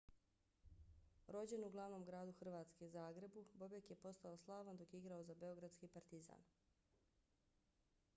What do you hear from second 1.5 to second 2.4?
u glavnom gradu